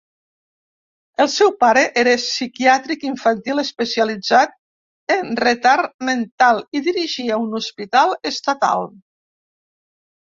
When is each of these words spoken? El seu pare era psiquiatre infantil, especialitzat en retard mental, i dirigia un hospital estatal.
El 1.23 1.27
seu 1.33 1.51
pare 1.63 1.81
era 2.03 2.15
psiquiatre 2.21 2.97
infantil, 3.09 3.61
especialitzat 3.63 4.57
en 5.19 5.31
retard 5.43 5.93
mental, 6.11 6.63
i 6.81 6.85
dirigia 6.89 7.41
un 7.47 7.57
hospital 7.61 8.17
estatal. 8.35 8.91